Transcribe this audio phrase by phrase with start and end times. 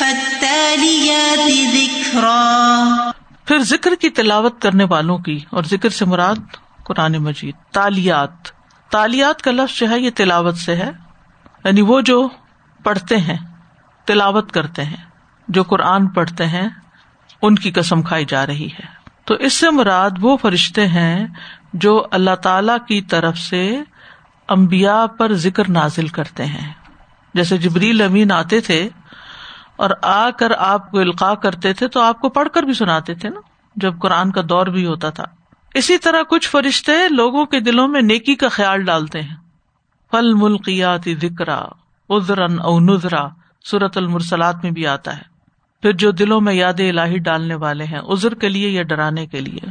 [0.00, 1.50] فالتاليات
[3.46, 6.34] پھر ذکر کی تلاوت کرنے والوں کی اور ذکر سے مراد
[6.84, 8.30] قرآن مجید، تالیات۔
[8.90, 10.90] تالیات کا لفظ جو ہے، یہ تلاوت سے ہے۔
[11.64, 12.28] یعنی وہ جو
[12.84, 13.38] پڑھتے ہیں،
[14.04, 14.96] تلاوت کرتے ہیں،
[15.48, 16.68] جو قرآن پڑھتے ہیں،
[17.42, 18.86] ان کی قسم کھائی جا رہی ہے۔
[19.24, 21.26] تو اس سے مراد وہ فرشتے ہیں
[21.72, 23.82] جو اللہ تعالی کی طرف سے
[24.48, 26.72] امبیا پر ذکر نازل کرتے ہیں۔
[27.34, 28.88] جیسے جبریل امین آتے تھے
[29.80, 33.14] اور آ کر آپ کو القاع کرتے تھے تو آپ کو پڑھ کر بھی سناتے
[33.14, 33.40] تھے نا،
[33.76, 35.24] جب قرآن کا دور بھی ہوتا تھا۔
[35.74, 39.36] اسی طرح کچھ فرشتے لوگوں کے دلوں میں نیکی کا خیال ڈالتے ہیں۔
[40.10, 41.48] پھل ملکیات ذکر
[42.08, 43.28] ازرن او نذرا
[43.64, 45.22] سورت المرسلات میں بھی آتا ہے۔
[45.82, 49.40] پھر جو دلوں میں یاد الہی ڈالنے والے ہیں ازر کے لیے یا ڈرانے کے
[49.40, 49.70] لیے۔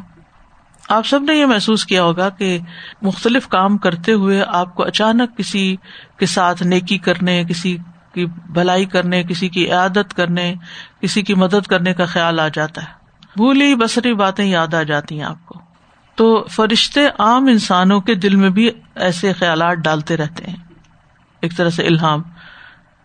[0.90, 2.60] آپ سب نے یہ محسوس کیا ہوگا کہ
[3.02, 5.76] مختلف کام کرتے ہوئے آپ کو اچانک کسی
[6.18, 7.78] کے ساتھ نیکی کرنے، کسی
[8.14, 10.54] کی بھلائی کرنے، کسی کی عادت کرنے،
[11.02, 12.88] کسی کی مدد کرنے کا خیال آ جاتا ہے۔
[13.36, 15.60] بھولی بسری باتیں یاد آ جاتی ہیں آپ کو۔
[16.16, 20.56] تو فرشتے عام انسانوں کے دل میں بھی ایسے خیالات ڈالتے رہتے ہیں۔
[21.42, 22.22] ایک طرح سے الحام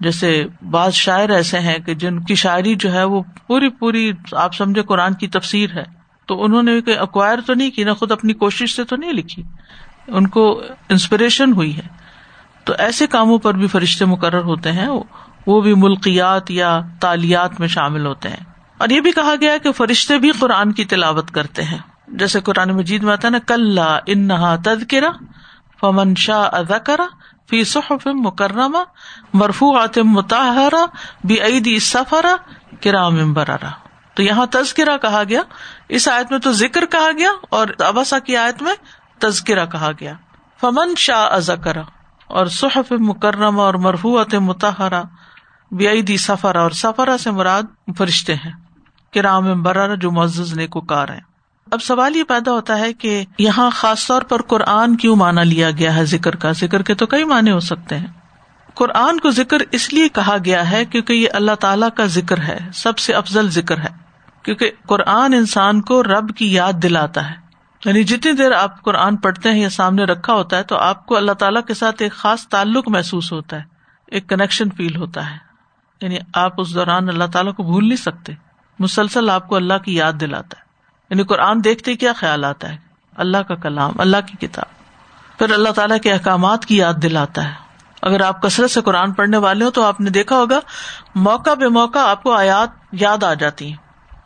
[0.01, 4.55] جیسے بعض شاعر ایسے ہیں کہ جن کی شاعری جو ہے وہ پوری پوری آپ
[4.55, 5.85] سمجھے قرآن کی تفسیر ہے۔
[6.27, 9.43] تو انہوں نے اکوائر تو نہیں کی نا خود اپنی کوشش سے تو نہیں لکھی۔
[10.07, 12.04] ان کو انسپریشن ہوئی ہے۔
[12.65, 14.89] تو ایسے کاموں پر بھی فرشتے مقرر ہوتے ہیں،
[15.47, 18.45] وہ بھی ملکیات یا تالیات میں شامل ہوتے ہیں۔
[18.79, 22.69] اور یہ بھی کہا گیا کہ فرشتے بھی قرآن کی تلاوت کرتے ہیں۔ جیسے قرآن
[22.69, 25.11] مجید میں آتا ہے نا کل انہا تذکرہ
[25.81, 27.07] فمن شاہ ادا کرا
[27.51, 28.79] فی صحف مکرمہ
[29.35, 30.87] مرفو آتم متحرا
[31.25, 32.37] بی عیدی سفرا
[32.81, 33.71] کرام برارا
[34.15, 35.41] تو یہاں تذکرہ کہا گیا۔
[35.89, 38.75] اس آیت میں تو ذکر کہا گیا اور ابسا کی آیت میں
[39.19, 40.13] تذکرہ کہا گیا۔
[40.61, 41.83] فمن شاہ ازا کرا
[42.35, 45.03] اور صحف مکرمہ اور مرفوعت متحرا
[45.71, 47.63] بی عیدی سفرا اور سفرا سے مراد
[47.99, 48.53] فرشتے ہیں
[49.15, 51.21] کرام برارا جو معزز نیکوکار ہیں۔
[51.73, 55.71] اب سوال یہ پیدا ہوتا ہے کہ یہاں خاص طور پر قرآن کیوں مانا لیا
[55.71, 58.07] گیا ہے ذکر کا؟ ذکر کے تو کئی معنی ہو سکتے ہیں۔
[58.75, 62.59] قرآن کو ذکر اس لیے کہا گیا ہے کیونکہ یہ اللہ تعالیٰ کا ذکر ہے،
[62.75, 63.91] سب سے افضل ذکر ہے۔
[64.43, 67.44] کیونکہ قرآن انسان کو رب کی یاد دلاتا ہے۔
[67.85, 71.17] یعنی جتنی دیر آپ قرآن پڑھتے ہیں یا سامنے رکھا ہوتا ہے تو آپ کو
[71.17, 73.63] اللہ تعالیٰ کے ساتھ ایک خاص تعلق محسوس ہوتا ہے،
[74.07, 75.37] ایک کنیکشن فیل ہوتا ہے۔
[76.03, 78.33] یعنی آپ اس دوران اللہ تعالیٰ کو بھول نہیں سکتے۔
[78.79, 80.65] مسلسل آپ کو اللہ کی یاد دلاتا ہے۔
[81.11, 82.77] یعنی قرآن دیکھتے کیا خیال آتا ہے؟
[83.17, 84.75] اللہ کا کلام، اللہ کی کتاب۔
[85.39, 87.55] پھر اللہ تعالیٰ کے احکامات کی یاد دلاتا ہے۔
[88.03, 90.61] اگر آپ کثرت سے قرآن پڑھنے والے ہو تو آپ نے دیکھا ہوگا،
[91.15, 93.77] موقع بے موقع آپ کو آیات یاد آ جاتی ہیں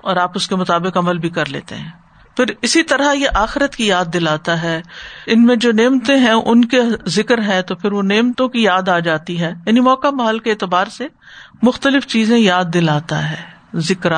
[0.00, 1.90] اور آپ اس کے مطابق عمل بھی کر لیتے ہیں۔
[2.38, 4.82] پھر اسی طرح یہ آخرت کی یاد دلاتا ہے۔
[5.26, 8.88] ان میں جو نعمتیں ہیں، ان کے ذکر ہے تو پھر وہ نعمتوں کی یاد
[8.88, 11.06] آ جاتی ہے۔ یعنی موقع محل کے اعتبار سے
[11.62, 13.36] مختلف چیزیں یاد دلاتا ہے۔
[13.74, 14.12] ذکر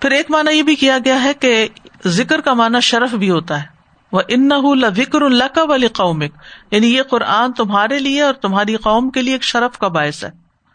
[0.00, 1.68] پھر ایک مانا یہ بھی کیا گیا ہے کہ
[2.06, 3.66] ذکر کا مانا شرف بھی ہوتا ہے۔
[4.12, 4.50] وہ ان
[4.96, 6.30] ذکر اللہ کا ولی قومک
[6.70, 10.30] یعنی یہ قرآن تمہارے لیے اور تمہاری قوم کے لیے ایک شرف کا باعث ہے۔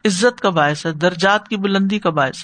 [0.05, 2.37] عزت کا باعث ہے۔ درجات کی بلندی کا باعث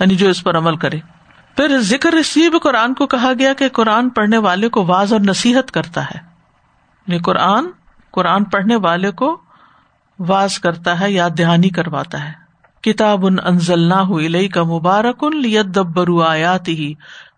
[0.00, 1.15] یعنی جو اس پر عمل کرے۔
[1.56, 5.12] پھر ذکر اس لیے بھی قرآن کو کہا گیا کہ قرآن پڑھنے والے کو واض
[5.12, 6.18] اور نصیحت کرتا ہے۔
[7.06, 7.66] یعنی قرآن
[8.10, 9.40] قرآن پڑھنے والے کو
[10.18, 12.32] واز کرتا ہے یا دہانی کرواتا ہے۔
[12.82, 16.94] کتاب ان انزل نہ کا مبارک ان آیات ہی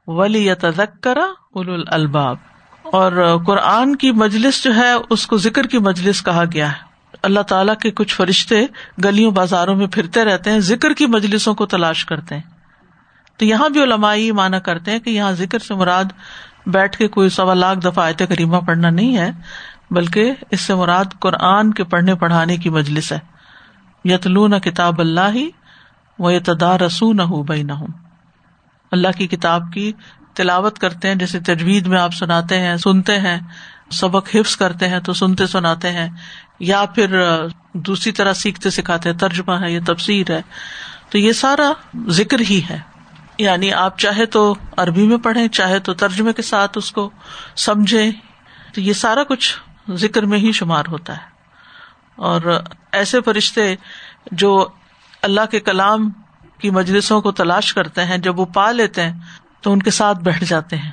[0.06, 1.24] ولی تذکرا
[1.54, 2.36] اول الباب
[2.82, 6.78] اور قرآن کی مجلس جو ہے، اس کو ذکر کی مجلس کہا گیا ہے۔
[7.22, 8.66] اللہ تعالیٰ کے کچھ فرشتے
[9.04, 12.57] گلیوں بازاروں میں پھرتے رہتے ہیں، ذکر کی مجلسوں کو تلاش کرتے ہیں۔
[13.38, 16.04] تو یہاں بھی علمائی مانا کرتے ہیں کہ یہاں ذکر سے مراد
[16.66, 19.31] بیٹھ کے کوئی سوا لاکھ دفعہ آیت کریمہ پڑھنا نہیں ہے،
[19.91, 23.19] بلکہ اس سے مراد قرآن کے پڑھنے پڑھانے کی مجلس ہے۔
[24.04, 25.50] یتلون کتاب اللہ ہی
[26.19, 27.87] وہ یتدا رسو نہ ہو بئی نہ ہوں
[28.93, 29.93] اللہ کی کتاب کی
[30.34, 33.41] تلاوت کرتے ہیں، جیسے تجوید میں آپ سناتے ہیں، سنتے ہیں،
[33.91, 36.09] سبق حفظ کرتے ہیں تو سنتے سناتے ہیں،
[36.60, 37.22] یا پھر
[37.72, 40.41] دوسری طرح سیکھتے سکھاتے ہیں، ترجمہ ہے یا تفسیر ہے۔
[41.09, 41.72] تو یہ سارا
[42.09, 42.97] ذکر ہی ہے۔
[43.38, 47.11] یعنی آپ چاہے تو عربی میں پڑھیں، چاہے تو ترجمے کے ساتھ اس کو
[47.56, 48.11] سمجھے
[48.75, 51.23] تو یہ سارا کچھ ذکر میں ہی شمار ہوتا ہے۔
[52.17, 52.62] اور
[52.93, 53.75] ایسے فرشتے
[54.32, 54.69] جو
[55.23, 56.11] اللہ کے کلام
[56.58, 59.20] کی مجلسوں کو تلاش کرتے ہیں، جب وہ پا لیتے ہیں،
[59.61, 60.91] تو ان کے ساتھ بیٹھ جاتے ہیں۔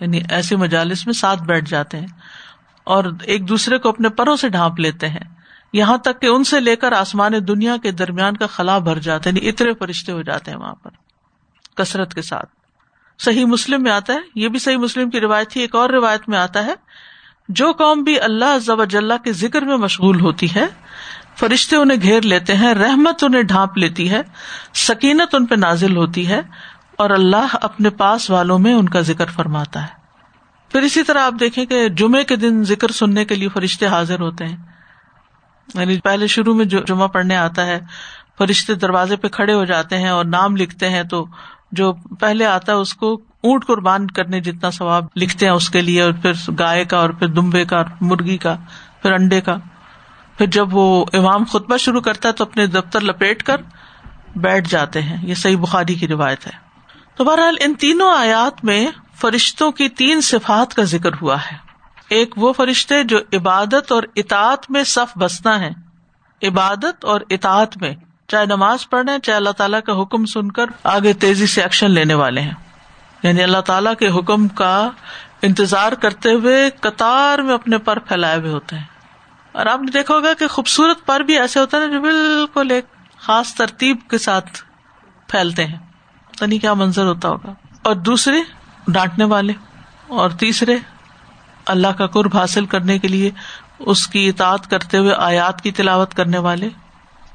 [0.00, 2.06] یعنی ایسے مجالس میں ساتھ بیٹھ جاتے ہیں۔
[2.84, 5.34] اور ایک دوسرے کو اپنے پروں سے ڈھانپ لیتے ہیں۔
[5.72, 9.30] یہاں تک کہ ان سے لے کر آسمان دنیا کے درمیان کا خلا بھر جاتے
[9.30, 10.90] ہیں یعنی اتنے فرشتے ہو جاتے ہیں وہاں پر۔
[11.76, 12.46] کثرت کے ساتھ۔
[13.18, 16.28] صحیح مسلم میں آتا ہے، یہ بھی صحیح مسلم کی روایت تھی ایک اور روایت
[16.28, 16.74] میں آتا ہے۔
[17.48, 18.92] جو قوم بھی اللہ ضب
[19.24, 20.66] کے ذکر میں مشغول ہوتی ہے،
[21.36, 24.22] فرشتے انہیں گھیر لیتے ہیں، رحمت انہیں ڈھانپ لیتی ہے،
[24.74, 26.40] سکینت ان پہ نازل ہوتی ہے،
[26.96, 30.06] اور اللہ اپنے پاس والوں میں ان کا ذکر فرماتا ہے۔
[30.68, 34.20] پھر اسی طرح آپ دیکھیں کہ جمعے کے دن ذکر سننے کے لیے فرشتے حاضر
[34.20, 34.56] ہوتے ہیں۔
[35.74, 37.80] یعنی پہلے شروع میں جو جمعہ پڑھنے آتا ہے،
[38.38, 41.26] فرشتے دروازے پہ کھڑے ہو جاتے ہیں اور نام لکھتے ہیں تو
[41.72, 45.80] جو پہلے آتا ہے اس کو اونٹ قربان کرنے جتنا ثواب لکھتے ہیں اس کے
[45.80, 48.56] لیے، اور پھر گائے کا، اور پھر دمبے کا، اور مرغی کا،
[49.02, 49.56] پھر انڈے کا۔
[50.38, 53.56] پھر جب وہ امام خطبہ شروع کرتا ہے تو اپنے دفتر لپیٹ کر
[54.36, 56.52] بیٹھ جاتے ہیں۔ یہ صحیح بخاری کی روایت ہے۔
[57.16, 61.56] تو بہرحال ان تینوں آیات میں فرشتوں کی تین صفات کا ذکر ہوا ہے۔
[62.08, 65.70] ایک وہ فرشتے جو عبادت اور اطاعت میں صف بسنا ہے
[66.48, 67.94] عبادت اور اطاعت میں
[68.28, 72.14] چاہے نماز پڑھنے، چاہے اللہ تعالیٰ کا حکم سن کر آگے تیزی سے ایکشن لینے
[72.14, 72.54] والے ہیں۔
[73.22, 74.90] یعنی اللہ تعالیٰ کے حکم کا
[75.42, 78.84] انتظار کرتے ہوئے قطار میں اپنے پر پھیلائے ہوئے ہوتے ہیں۔
[79.52, 82.84] اور آپ نے دیکھا ہوگا کہ خوبصورت پر بھی ایسے ہوتے ہیں جو بالکل ایک
[83.18, 84.62] خاص ترتیب کے ساتھ
[85.28, 85.78] پھیلتے ہیں۔
[86.40, 88.38] نہیں کیا منظر ہوتا ہوگا۔ اور دوسرے
[88.88, 89.52] ڈانٹنے والے۔
[90.06, 90.76] اور تیسرے
[91.66, 93.30] اللہ کا قرب حاصل کرنے کے لیے
[93.78, 96.68] اس کی اطاعت کرتے ہوئے آیات کی تلاوت کرنے والے۔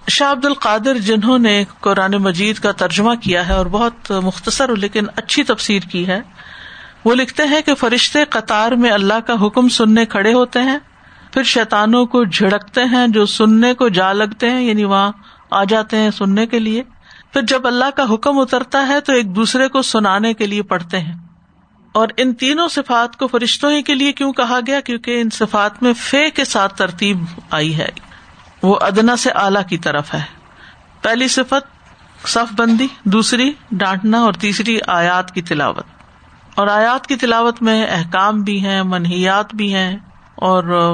[0.08, 5.06] شاہ عبد القادر جنہوں نے قرآن مجید کا ترجمہ کیا ہے اور بہت مختصر لیکن
[5.16, 6.22] اچھی تفسیر کی ہے،
[7.06, 10.80] وہ لکھتے ہیں کہ فرشتے قطار میں اللہ کا حکم سننے کھڑے ہوتے ہیں،
[11.34, 15.12] پھر شیتانوں کو جھڑکتے ہیں جو سننے کو جا لگتے ہیں یعنی وہاں
[15.52, 16.84] آ جاتے ہیں سننے کے لیے۔
[17.34, 21.00] پھر جب اللہ کا حکم اترتا ہے تو ایک دوسرے کو سنانے کے لیے پڑھتے
[21.00, 21.14] ہیں۔
[21.94, 25.84] اور ان تینوں صفات کو فرشتوں ہی کے لیے کیوں کہا گیا؟ کیونکہ ان صفات
[25.84, 27.90] میں فے کے ساتھ ترتیب آئی ہے۔
[28.64, 30.22] وہ ادنا سے اعلی کی طرف ہے۔
[31.02, 31.82] پہلی صفت،
[32.28, 35.86] صف بندی، دوسری ڈانٹنا اور تیسری آیات کی تلاوت۔
[36.56, 39.98] اور آیات کی تلاوت میں احکام بھی ہیں منحیات بھی ہیں
[40.36, 40.94] اور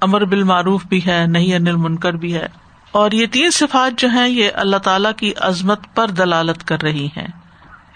[0.00, 2.46] امر بالمعروف بھی ہے نہیں انل منکر بھی ہے۔
[2.92, 7.06] اور یہ تین صفات جو ہیں، یہ اللہ تعالی کی عظمت پر دلالت کر رہی
[7.06, 7.28] ہیں۔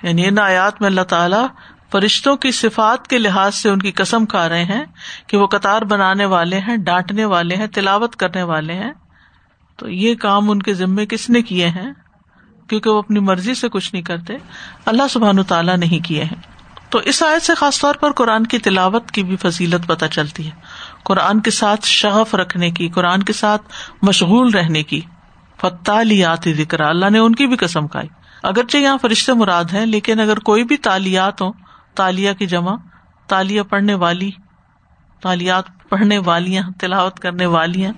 [0.03, 1.47] یعنی ان آیات میں اللہ تعالیٰ
[1.93, 4.85] فرشتوں کی صفات کے لحاظ سے ان کی قسم کھا رہے ہیں
[5.27, 8.93] کہ وہ قطار بنانے والے ہیں، ڈانٹنے والے ہیں، تلاوت کرنے والے ہیں۔
[9.77, 11.93] تو یہ کام ان کے ذمے کس نے کیے ہیں؟
[12.69, 14.35] کیونکہ وہ اپنی مرضی سے کچھ نہیں کرتے۔
[14.87, 16.43] اللہ سبحان تعالیٰ نہیں کیے ہیں۔
[16.91, 20.47] تو اس آیت سے خاص طور پر قرآن کی تلاوت کی بھی فضیلت پتہ چلتی
[20.47, 20.51] ہے۔
[21.05, 23.63] قرآن کے ساتھ شغف رکھنے کی، قرآن کے ساتھ
[24.03, 25.01] مشغول رہنے کی۔
[25.61, 28.09] فتالیات ذکر اللہ نے ان کی بھی قسم کھائی۔
[28.43, 31.70] اگرچہ یہاں فرشتے مراد ہیں، لیکن اگر کوئی بھی تالیات ہو
[32.01, 32.77] تالیا کی جمع
[33.27, 34.31] تالیا پڑھنے والی،
[35.23, 37.93] تالیات پڑھنے والیاں، تلاوت کرنے والیاں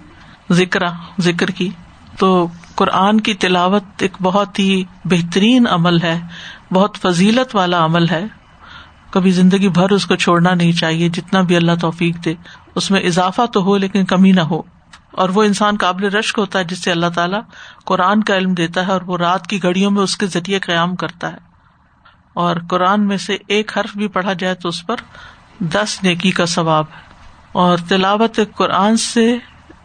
[0.52, 0.80] ذکر
[1.20, 1.70] ذکر کی۔
[2.18, 6.20] تو قرآن کی تلاوت ایک بہت ہی بہترین عمل ہے،
[6.72, 8.24] بہت فضیلت والا عمل ہے۔
[9.10, 12.34] کبھی زندگی بھر اس کو چھوڑنا نہیں چاہیے، جتنا بھی اللہ توفیق دے۔
[12.74, 14.62] اس میں اضافہ تو ہو لیکن کمی نہ ہو۔
[15.12, 17.40] اور وہ انسان قابل رشک ہوتا ہے، جس سے اللہ تعالیٰ
[17.84, 20.96] قرآن کا علم دیتا ہے اور وہ رات کی گھڑیوں میں اس کے ذریعے قیام
[20.96, 21.51] کرتا ہے۔
[22.34, 24.96] اور قرآن میں سے ایک حرف بھی پڑھا جائے تو اس پر
[25.58, 27.12] دس نیکی کا ثواب ہے۔
[27.52, 29.36] اور تلاوت قرآن سے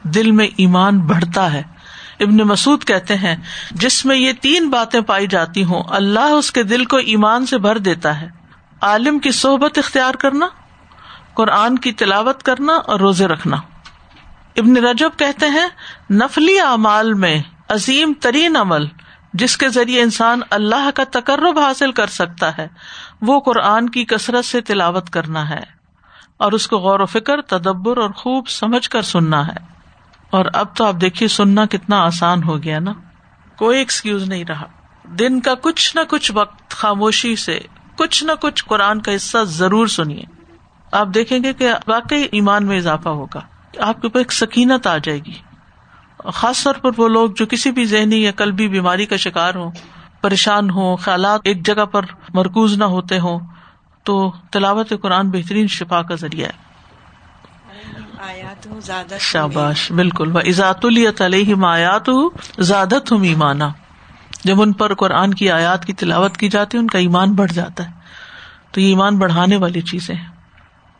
[0.04, 1.64] دل میں ایمان بڑھتا ہے۔
[2.20, 3.36] ابن مسعد کہتے ہیں،
[3.72, 7.58] جس میں یہ تین باتیں پائی جاتی ہوں، اللہ اس کے دل کو ایمان سے
[7.58, 8.30] بھر دیتا ہے۔
[8.82, 10.48] عالم کی صحبت اختیار کرنا،
[11.34, 13.58] قرآن کی تلاوت کرنا اور روزے رکھنا۔
[14.58, 15.68] ابن رجب کہتے ہیں،
[16.12, 18.86] نفلی اعمال میں عظیم ترین عمل
[19.38, 22.68] جس کے ذریعے انسان اللہ کا تقرب حاصل کر سکتا ہے،
[23.21, 25.59] وہ قرآن کی کثرت سے تلاوت کرنا ہے
[26.38, 29.66] اور اس کو غور و فکر، تدبر اور خوب سمجھ کر سننا ہے۔
[30.30, 32.94] اور اب تو آپ دیکھیے سننا کتنا آسان ہو گیا نا۔
[33.57, 34.66] کوئی ایکسکیوز نہیں رہا۔
[35.04, 37.59] دن کا کچھ نہ کچھ وقت خاموشی سے
[37.95, 40.23] کچھ نہ کچھ قرآن کا حصہ ضرور سنیے۔
[40.92, 43.40] آپ دیکھیں گے کہ واقعی ایمان میں اضافہ ہوگا۔
[43.80, 45.46] آپ کے اوپر ایک سکینت آ جائے گی۔
[46.26, 49.71] خاص طور پر وہ لوگ جو کسی بھی ذہنی یا کلبی بیماری کا شکار ہوں
[50.21, 52.02] پریشان ہوں خیالات ایک جگہ پر
[52.33, 53.40] مرکوز نہ ہوتے ہوں
[54.04, 56.68] تو تلاوت قرآن بہترین شفا کا ذریعہ ہے۔
[59.19, 60.86] شاباش بالکل۔ وہ ازات
[61.21, 62.09] علیہ آیات
[62.59, 63.69] زیادت ہوں ایمانا۔
[64.44, 67.52] جب ان پر قرآن کی آیات کی تلاوت کی جاتی ہے ان کا ایمان بڑھ
[67.52, 67.92] جاتا ہے۔
[68.71, 70.37] تو یہ ایمان بڑھانے والی چیزیں ہیں۔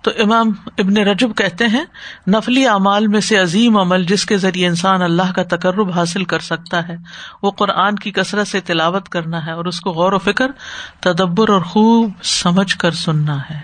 [0.07, 1.85] تو امام ابن رجب کہتے ہیں،
[2.27, 6.39] نفلی اعمال میں سے عظیم عمل جس کے ذریعے انسان اللہ کا تقرب حاصل کر
[6.39, 6.95] سکتا ہے،
[7.43, 10.51] وہ قرآن کی کثرت سے تلاوت کرنا ہے اور اس کو غور و فکر،
[10.99, 13.59] تدبر اور خوب سمجھ کر سننا ہے۔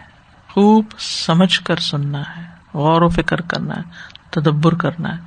[0.50, 3.82] خوب سمجھ کر سننا ہے، غور و فکر کرنا ہے،
[4.30, 5.22] تدبر کرنا ہے۔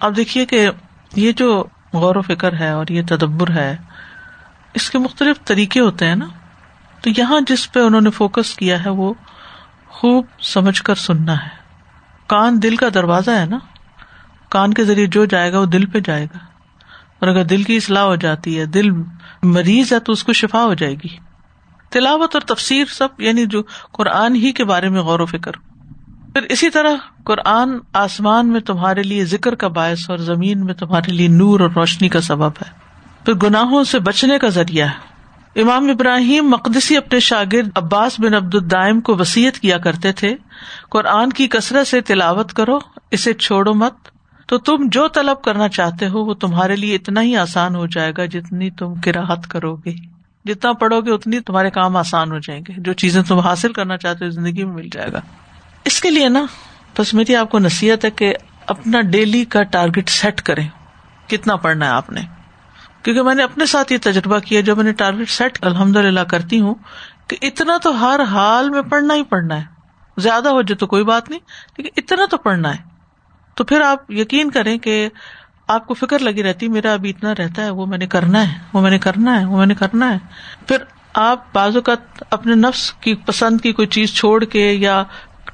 [0.00, 0.68] اب دیکھیے کہ
[1.16, 3.76] یہ جو غور و فکر ہے اور یہ تدبر ہے،
[4.74, 6.26] اس کے مختلف طریقے ہوتے ہیں نا۔
[7.02, 9.14] تو یہاں جس پہ انہوں نے فوکس کیا ہے، وہ
[9.88, 11.48] خوب سمجھ کر سننا ہے۔
[12.26, 13.58] کان دل کا دروازہ ہے نا۔
[14.48, 16.38] کان کے ذریعے جو جائے گا وہ دل پہ جائے گا۔
[17.18, 18.90] اور اگر دل کی اصلاح ہو جاتی ہے، دل
[19.42, 21.08] مریض ہے تو اس کو شفا ہو جائے گی۔
[21.90, 25.52] تلاوت اور تفسیر سب یعنی جو قرآن ہی کے بارے میں غور و فکر۔
[26.32, 31.12] پھر اسی طرح قرآن آسمان میں تمہارے لیے ذکر کا باعث اور زمین میں تمہارے
[31.12, 32.70] لیے نور اور روشنی کا سبب ہے۔
[33.24, 35.17] پھر گناہوں سے بچنے کا ذریعہ ہے۔
[35.56, 40.36] امام ابراہیم مقدسی اپنے شاگرد عباس بن عبد الدائم کو وسیعت کیا کرتے تھے،
[40.90, 42.78] قرآن کی کثرت سے تلاوت کرو،
[43.10, 43.94] اسے چھوڑو مت،
[44.46, 48.12] تو تم جو طلب کرنا چاہتے ہو، وہ تمہارے لیے اتنا ہی آسان ہو جائے
[48.16, 49.92] گا جتنی تم کراہت کرو گے۔
[50.44, 53.96] جتنا پڑھو گے، اتنی تمہارے کام آسان ہو جائیں گے۔ جو چیزیں تم حاصل کرنا
[53.96, 55.20] چاہتے ہو، زندگی میں مل جائے گا۔
[55.84, 56.46] اس کے لیے نا،
[56.98, 58.34] بس میری آپ کو نصیحت ہے کہ
[58.66, 60.68] اپنا ڈیلی کا ٹارگیٹ سیٹ کریں۔
[61.28, 62.20] کتنا پڑھنا ہے آپ نے؟
[63.02, 66.20] کیونکہ میں نے اپنے ساتھ یہ تجربہ کیا جب میں نے ٹارگیٹ سیٹ الحمد للہ
[66.20, 66.74] کرتی ہوں
[67.26, 69.64] کہ اتنا تو ہر حال میں پڑھنا ہی پڑھنا ہے۔
[70.16, 71.40] زیادہ ہو جائے تو کوئی بات نہیں،
[71.78, 72.82] لیکن اتنا تو پڑھنا ہے۔
[73.54, 75.08] تو پھر آپ یقین کریں کہ
[75.68, 78.58] آپ کو فکر لگی رہتی، میرا ابھی اتنا رہتا ہے، وہ میں نے کرنا ہے،
[78.72, 80.18] وہ میں نے کرنا ہے، وہ میں نے کرنا ہے۔
[80.66, 80.76] پھر
[81.14, 81.94] آپ بازو کا
[82.30, 85.02] اپنے نفس کی پسند کی کوئی چیز چھوڑ کے یا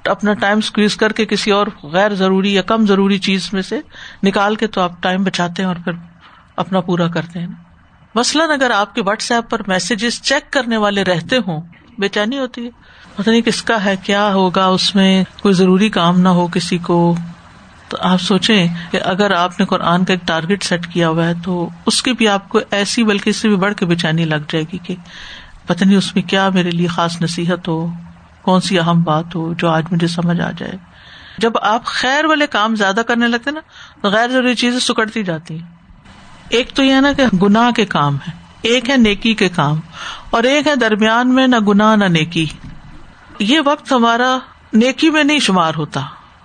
[0.04, 3.80] اپنا ٹائم اسکویز کر کے کسی اور غیر ضروری یا کم ضروری چیز میں سے
[4.22, 5.92] نکال کے تو آپ ٹائم بچاتے ہیں اور پھر
[6.56, 7.46] اپنا پورا کرتے ہیں
[8.14, 11.60] مثلاً اگر آپ کے واٹس ایپ پر میسجز چیک کرنے والے رہتے ہوں
[11.98, 12.70] بے چینی ہوتی ہے۔
[13.16, 16.78] پتا نہیں کس کا ہے، کیا ہوگا، اس میں کوئی ضروری کام نہ ہو کسی
[16.78, 17.16] کو۔
[17.88, 21.32] تو آپ سوچیں کہ اگر آپ نے قرآن کا ایک ٹارگیٹ سیٹ کیا ہوا ہے،
[21.44, 24.24] تو اس کی بھی آپ کو ایسی، بلکہ اس سے بھی بڑھ کے بے چینی
[24.24, 24.96] لگ جائے گی کہ
[25.66, 27.92] پتہ نہیں اس میں کیا میرے لیے خاص نصیحت ہو،
[28.42, 30.72] کون سی اہم بات ہو جو آج مجھے سمجھ آ جائے۔
[31.38, 33.60] جب آپ خیر والے کام زیادہ کرنے لگتے نا،
[34.02, 35.83] تو غیر ضروری چیزیں سکڑتی جاتی ہیں۔
[36.48, 38.30] ایک تو یہ نا کہ گناہ کے کام ہے،
[38.62, 39.80] ایک ہے نیکی کے کام،
[40.30, 42.46] اور ایک ہے درمیان میں نہ گنا نہ نیکی۔
[43.38, 44.38] یہ وقت ہمارا
[44.72, 46.00] نیکی میں نہیں شمار ہوتا،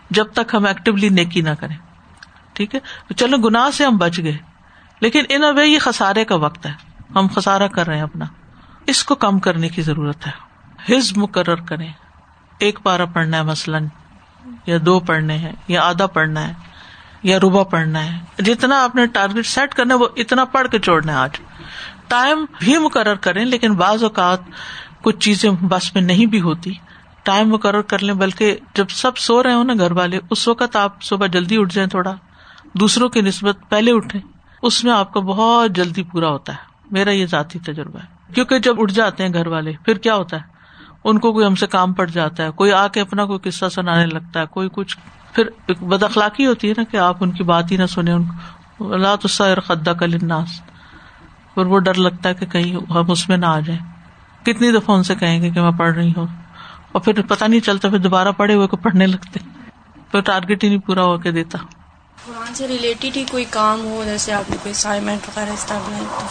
[0.10, 1.78] جب تک ہم ایکٹیولی نیکی نہ کریں۔
[2.54, 2.80] ٹھیک ہے؟
[3.14, 4.38] چلو گنا سے ہم بچ گئے،
[5.00, 6.74] لیکن ان وے یہ خسارے کا وقت ہے۔
[7.16, 8.26] ہم خسارا کر رہے ہیں اپنا۔
[8.88, 10.32] اس کو کم کرنے کی ضرورت ہے۔
[10.98, 11.94] ہز مقرر کریں۔
[12.60, 13.86] ایک پارا پڑھنا ہے مثلاً،
[14.66, 16.54] یا دو پڑھنے ہیں، یا آدھا پڑھنا ہے۔
[17.24, 20.80] یا روبا پڑھنا ہے۔ جتنا آپ نے ٹارگیٹ سیٹ کرنا ہے، وہ اتنا پڑھ کے
[20.80, 21.30] چھوڑنا ہے۔ آج
[22.08, 24.40] ٹائم بھی مقرر کریں، لیکن بعض اوقات
[25.02, 26.74] کچھ چیزیں بس میں نہیں بھی ہوتی۔
[27.24, 30.76] ٹائم مقرر کر لیں، بلکہ جب سب سو رہے ہو نا گھر والے، اس وقت
[30.76, 32.16] آپ صبح جلدی اٹھ جائیں تھوڑا۔
[32.74, 34.20] دوسروں کی نسبت پہلے اٹھے
[34.62, 36.58] اس میں آپ کا بہت جلدی پورا ہوتا ہے۔
[36.92, 40.38] میرا یہ ذاتی تجربہ ہے۔ کیونکہ جب اٹھ جاتے ہیں گھر والے، پھر کیا ہوتا
[40.38, 40.42] ہے؟
[41.04, 43.66] ان کو کوئی ہم سے کام پڑ جاتا ہے، کوئی آ کے اپنا کوئی قصہ
[43.70, 44.98] سنانے لگتا ہے، کوئی کچھ
[45.34, 48.14] پھر ایک بد اخلاقی ہوتی ہے نا کہ آپ ان کی بات ہی نہ سنیں
[48.80, 49.28] اللہ تو
[49.68, 50.50] خدا کل اناس
[51.54, 53.86] پھر وہ ڈر لگتا ہے کہ کہیں ہم اس میں نہ آ جائیں۔
[54.46, 56.28] کتنی دفعہ ان سے کہیں گے کہ میں پڑھ رہی ہوں۔
[56.92, 59.40] اور پھر پتا نہیں چلتا پھر دوبارہ پڑھے ہوئے کو پڑھنے لگتے۔
[60.12, 61.58] پھر ٹارگیٹ ہی نہیں پورا ہو کے دیتا۔
[62.26, 65.80] قرآن سے ریلیٹڈ ہی کوئی کام ہو جیسے آپ نے کوئی اسائنمنٹ وغیرہ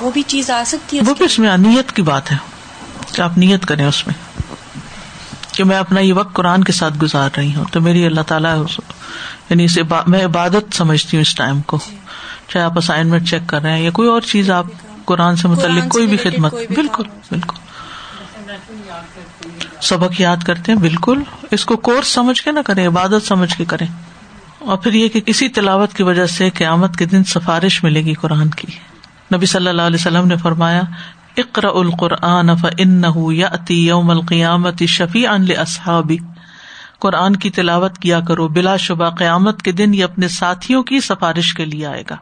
[0.00, 2.37] وہ بھی چیز آ سکتی ہے وہ بھی اس میں نیت کی بات ہے۔
[3.12, 4.14] کہ آپ نیت کریں اس میں۔
[5.59, 8.65] کہ میں اپنا یہ وقت قرآن کے ساتھ گزار رہی ہوں۔ تو میری اللہ تعالیٰ
[9.50, 11.79] یعنی اسے میں عبادت سمجھتی ہوں اس ٹائم کو۔
[12.49, 14.67] چاہے آپ اسائنمنٹ چیک کر رہے ہیں یا کوئی اور چیز آپ
[15.05, 17.57] قرآن سے متعلق کوئی بھی خدمت بالکل بالکل۔
[19.83, 23.65] سبق یاد کرتے ہیں بالکل۔ اس کو کورس سمجھ کے نہ کریں عبادت سمجھ کے
[23.65, 23.87] کریں۔
[24.59, 28.15] اور پھر یہ کہ کسی تلاوت کی وجہ سے قیامت کے دن سفارش ملے گی
[28.15, 28.69] قرآن کی۔
[29.35, 30.83] نبی صلی اللہ علیہ وسلم نے فرمایا
[31.38, 36.16] اقرا القرآن فن یا یوم القیامت شفیع ان اصحابی
[36.99, 41.54] قرآن کی تلاوت کیا کرو بلا شبہ قیامت کے دن یہ اپنے ساتھیوں کی سفارش
[41.54, 42.16] کے لیے آئے گا۔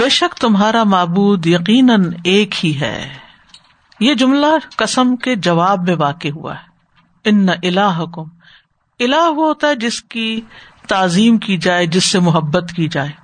[0.00, 3.08] بے شک تمہارا معبود یقیناً ایک ہی ہے۔
[4.00, 4.46] یہ جملہ
[4.76, 6.70] قسم کے جواب میں واقع ہوا ہے۔
[7.24, 8.24] ان الہ کم
[8.98, 10.40] الہ وہ ہوتا ہے جس کی
[10.88, 13.19] تعظیم کی جائے جس سے محبت کی جائے۔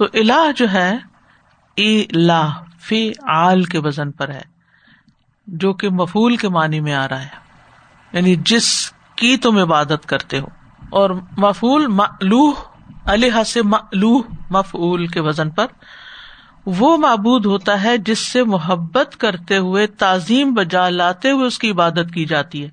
[0.00, 0.96] تو الہ جو ہے
[2.12, 2.48] لا
[2.80, 4.40] فی آل کے وزن پر ہے،
[5.46, 7.28] جو کہ مفول کے معنی میں آ رہا ہے۔
[8.12, 10.46] یعنی جس کی تم عبادت کرتے ہو۔
[10.90, 12.52] اور مفول ملوح
[13.04, 15.66] الح سے ملوح مفول کے وزن پر
[16.66, 21.70] وہ معبود ہوتا ہے جس سے محبت کرتے ہوئے تعظیم بجا لاتے ہوئے اس کی
[21.70, 22.68] عبادت کی جاتی ہے۔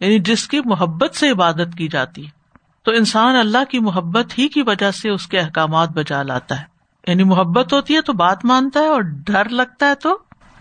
[0.00, 2.41] یعنی جس کی محبت سے عبادت کی جاتی ہے۔
[2.82, 6.64] تو انسان اللہ کی محبت ہی کی وجہ سے اس کے احکامات بجا لاتا ہے۔
[7.06, 10.18] یعنی محبت ہوتی ہے تو بات مانتا ہے اور ڈر لگتا ہے تو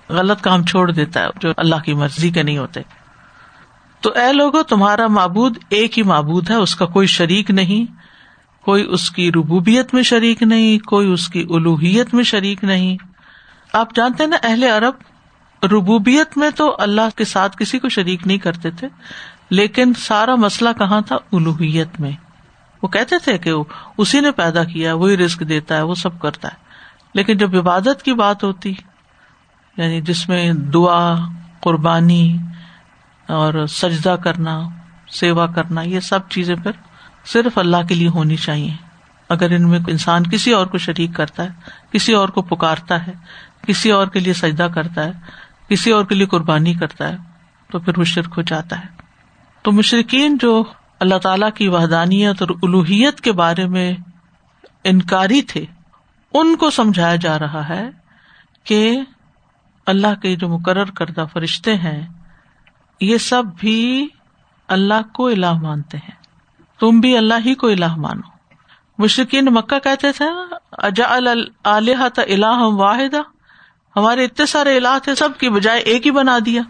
[0.09, 2.81] غلط کام چھوڑ دیتا ہے جو اللہ کی مرضی کے نہیں ہوتے۔
[4.01, 7.91] تو اے لوگوں تمہارا معبود ایک ہی معبود ہے، اس کا کوئی شریک نہیں،
[8.63, 12.97] کوئی اس کی ربوبیت میں شریک نہیں، کوئی اس کی الوحیت میں شریک نہیں۔
[13.73, 14.93] آپ جانتے نا، اہل عرب،
[15.65, 18.87] ربوبیت میں تو اللہ کے ساتھ کسی کو شریک نہیں کرتے تھے۔
[19.51, 22.11] لیکن سارا مسئلہ کہاں تھا؟ الوحیت میں۔
[22.83, 23.53] وہ کہتے تھے کہ
[23.97, 26.55] اسی نے پیدا کیا وہی رسک دیتا ہے، وہ سب کرتا ہے۔
[27.13, 28.73] لیکن جب عبادت کی بات ہوتی
[29.77, 31.15] یعنی جس میں دعا،
[31.59, 32.37] قربانی
[33.27, 34.61] اور سجدہ کرنا،
[35.11, 36.71] سیوا کرنا، یہ سب چیزیں پھر
[37.25, 38.73] صرف اللہ کے لیے ہونی چاہیے۔
[39.29, 41.49] اگر ان میں انسان کسی اور کو شریک کرتا ہے،
[41.91, 43.13] کسی اور کو پکارتا ہے،
[43.67, 45.11] کسی اور کے لیے سجدہ کرتا ہے،
[45.69, 47.17] کسی اور کے لیے قربانی کرتا ہے،
[47.71, 49.00] تو پھر وہ شرک ہو جاتا ہے۔
[49.61, 50.63] تو مشرقین جو
[50.99, 53.93] اللہ تعالی کی وحدانیت اور الوحیت کے بارے میں
[54.83, 55.65] انکاری تھے،
[56.33, 57.89] ان کو سمجھایا جا رہا ہے
[58.63, 58.99] کہ
[59.85, 62.07] اللہ کے جو مقرر کردہ فرشتے ہیں،
[63.01, 64.07] یہ سب بھی
[64.67, 66.15] اللہ کو الہ مانتے ہیں۔
[66.79, 68.31] تم بھی اللہ ہی کو الہ مانو۔
[68.97, 70.25] مشرقین مکہ کہتے تھے
[70.71, 71.15] اجا
[71.65, 73.21] الہ الہ واحدہ
[73.95, 76.61] ہمارے اتنے سارے الہ تھے، سب کی بجائے ایک ہی بنا دیا۔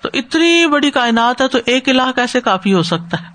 [0.00, 3.26] تو اتنی بڑی کائنات ہے تو ایک الہ کیسے کافی ہو سکتا ہے؟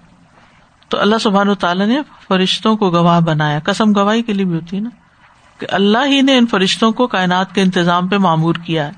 [0.90, 4.76] تو اللہ سبحان تعالیٰ نے فرشتوں کو گواہ بنایا۔ کسم گواہی کے لیے بھی ہوتی
[4.76, 4.90] ہے نا
[5.60, 8.92] کہ اللہ ہی نے ان فرشتوں کو کائنات کے انتظام پہ معمور کیا ہے۔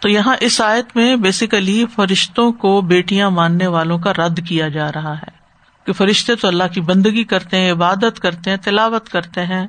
[0.00, 4.92] تو یہاں اس آیت میں بیسیکلی فرشتوں کو بیٹیاں ماننے والوں کا رد کیا جا
[4.92, 5.44] رہا ہے۔
[5.86, 9.66] کہ فرشتے تو اللہ کی بندگی کرتے ہیں، عبادت کرتے ہیں، تلاوت کرتے ہیں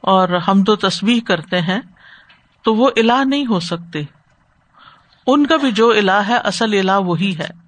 [0.00, 1.80] اور ہم تو تصویر کرتے ہیں۔
[2.62, 4.02] تو وہ الہ نہیں ہو سکتے۔
[5.26, 7.64] ان کا بھی جو الہ ہے، اصل الہ وہی ہے۔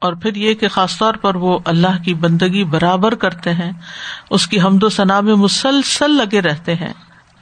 [0.00, 3.72] اور پھر یہ کہ خاص طور پر وہ اللہ کی بندگی برابر کرتے ہیں،
[4.30, 6.92] اس کی حمد و ثنا میں مسلسل لگے رہتے ہیں۔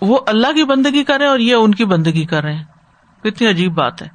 [0.01, 2.65] وہ اللہ کی بندگی کرے اور یہ ان کی بندگی کر رہے ہیں۔
[3.23, 4.09] کتنی عجیب بات ہے۔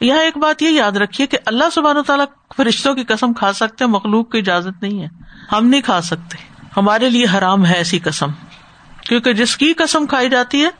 [0.00, 2.24] یہاں ایک بات یہ یاد رکھیے کہ اللہ سبحان و تعالیٰ
[2.56, 5.08] فرشتوں کی قسم کھا سکتے مخلوق کی اجازت نہیں ہے۔
[5.52, 6.38] ہم نہیں کھا سکتے۔
[6.76, 8.26] ہمارے لیے حرام ہے ایسی قسم۔
[9.00, 10.70] کیونکہ جس کی قسم کھائی جاتی ہے،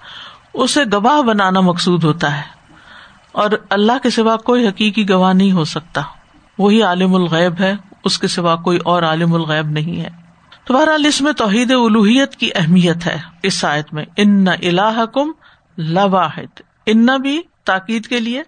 [0.54, 2.57] اسے گواہ بنانا مقصود ہوتا ہے۔
[3.32, 6.02] اور اللہ کے سوا کوئی حقیقی گواہ نہیں ہو سکتا۔
[6.58, 10.08] وہی عالم الغیب ہے، اس کے سوا کوئی اور عالم الغیب نہیں ہے۔
[10.64, 15.32] تو بہرحال اس میں توحید الوحیت کی اہمیت ہے۔ اس آیت میں ان اللہ کم
[15.78, 18.42] لواحد، ان بھی تاکید کے لیے،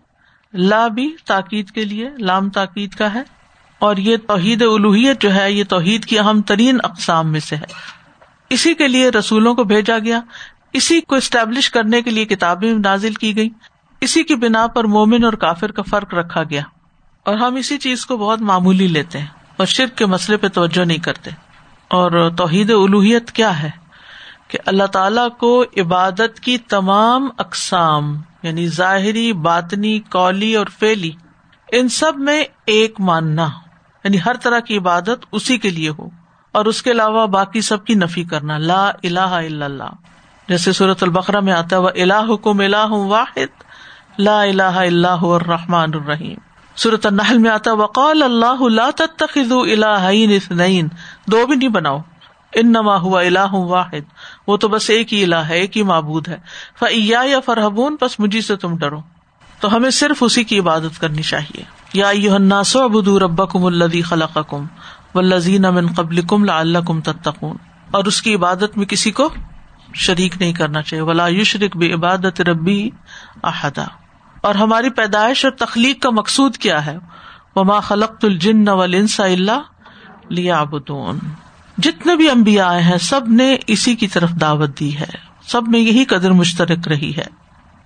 [0.55, 3.23] لا بھی تاکید کے لیے، لام تاکید کا ہے۔
[3.79, 8.01] اور یہ توحید الوحیت جو ہے، یہ توحید کی اہم ترین اقسام میں سے ہے۔
[8.51, 10.21] اسی کے لیے رسولوں کو بھیجا گیا۔
[10.73, 13.49] اسی کو اسٹیبلش کرنے کے لیے کتابیں نازل کی گئی
[14.01, 16.63] اسی کی بنا پر مومن اور کافر کا فرق رکھا گیا
[17.25, 20.85] اور ہم اسی چیز کو بہت معمولی لیتے ہیں اور شرک کے مسئلے پہ توجہ
[20.85, 21.31] نہیں کرتے
[21.89, 23.71] اور توحید الوحیت کیا ہے
[24.49, 31.11] کہ اللہ تعالی کو عبادت کی تمام اقسام یعنی ظاہری، باطنی کولی اور فیلی
[31.73, 33.49] ان سب میں ایک ماننا
[34.05, 36.09] یعنی ہر طرح کی عبادت اسی کے لیے ہو
[36.53, 39.93] اور اس کے علاوہ باقی سب کی نفی کرنا لا الہ الا اللہ۔
[40.49, 43.63] جیسے صورت البقرہ میں آتا ہے وہ اللہ حکم اللہ واحد
[44.19, 46.35] لا الہ اللہ الرحمٰن الرحیم.
[46.77, 50.89] صورت النحل میں آتا وقال اللہ لا تتخذوا الہین اثنین
[51.27, 51.99] دو بھی نہیں بناؤ.
[52.57, 54.01] انما ہوا الہ واحد.
[54.47, 56.39] وہ تو بس ایک ہی الہ ہے، ایک ہی معبود ہے.
[56.79, 59.01] فیا یا فرحبون بس مجھے سے تم ڈرو.
[59.61, 61.63] تو ہمیں صرف اسی کی عبادت کرنی چاہیے.
[61.95, 64.65] یا الناس اعبدوا ربکم الذی خلقکم
[65.15, 67.57] والذین من قبلکم لعلکم تتقون.
[67.91, 69.29] اور اس کی عبادت میں کسی کو
[69.95, 72.91] شریک نہیں کرنا چاہیے۔ ولا یشرک بعبادت ربی
[73.43, 73.85] احدا
[74.43, 76.99] اور ہماری پیدائش اور تخلیق کا مقصود کیا ہے؟
[77.57, 79.59] وما خلق الجن والانس الا
[80.29, 81.19] لیعبدون
[81.79, 85.81] جتنے بھی امبیا آئے ہیں، سب نے اسی کی طرف دعوت دی ہے۔ سب میں
[85.81, 87.27] یہی قدر مشترک رہی ہے۔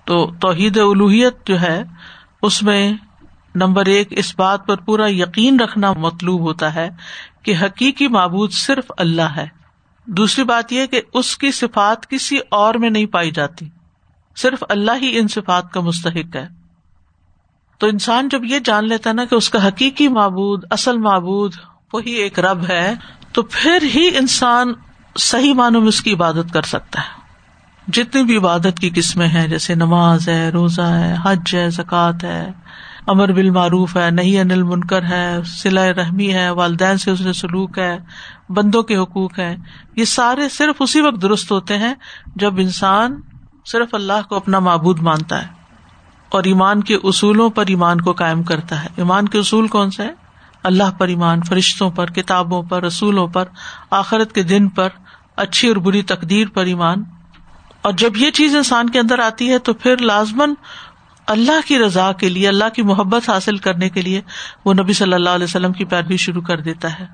[0.05, 1.83] تو توحید الوحیت جو ہے،
[2.43, 2.93] اس میں
[3.55, 6.91] نمبر ایک، اس بات پر پورا یقین رکھنا مطلوب ہوتا ہے
[7.43, 9.64] کہ حقیقی معبود صرف اللہ ہے۔
[10.07, 13.69] دوسری بات یہ کہ اس کی صفات کسی اور میں نہیں پائی جاتی۔
[14.37, 16.49] صرف اللہ ہی ان صفات کا مستحق ہے۔
[17.79, 21.55] تو انسان جب یہ جان لیتا ہے نا کہ اس کا حقیقی معبود، اصل معبود
[21.93, 22.95] وہی ایک رب ہے،
[23.33, 24.73] تو پھر ہی انسان
[25.19, 27.25] صحیح معنوں میں اس کی عبادت کر سکتا ہے۔
[27.89, 32.53] جتنی بھی عبادت کی قسمیں ہیں، جیسے نماز ہے، روزہ ہے، حج ہے، زکوٰۃ ہے
[33.07, 37.33] امر بال معروف ہے نہیں انل منکر ہے سلا رحمی ہے، والدین سے اس نے
[37.33, 37.99] سلوک ہے،
[38.49, 39.57] بندوں کے حقوق ہے
[39.97, 41.95] یہ سارے صرف اسی وقت درست ہوتے ہیں
[42.37, 43.21] جب انسان
[43.67, 45.49] صرف اللہ کو اپنا معبود مانتا ہے
[46.29, 50.03] اور ایمان کے اصولوں پر ایمان کو قائم کرتا ہے۔ ایمان کے اصول کون سے
[50.03, 50.15] ہیں؟
[50.63, 53.45] اللہ پر ایمان، فرشتوں پر، کتابوں پر، رسولوں پر،
[53.91, 54.89] آخرت کے دن پر،
[55.37, 57.05] اچھی اور بری تقدیر پر ایمان۔
[57.83, 60.55] اور جب یہ چیز انسان کے اندر آتی ہے تو پھر لازمن
[61.27, 64.21] اللہ کی رضا کے لیے اللہ کی محبت حاصل کرنے کے لیے
[64.65, 67.07] وہ نبی صلی اللہ علیہ وسلم کی پیروی شروع کر دیتا ہے۔